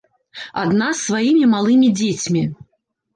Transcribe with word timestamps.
Адна 0.61 0.87
з 0.95 0.99
сваімі 1.07 1.49
малымі 1.51 1.89
дзецьмі. 1.99 2.43